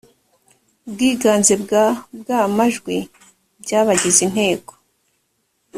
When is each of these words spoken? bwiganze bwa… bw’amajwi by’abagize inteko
bwiganze 0.91 1.53
bwa… 1.63 1.85
bw’amajwi 2.19 2.95
by’abagize 3.63 4.19
inteko 4.27 4.71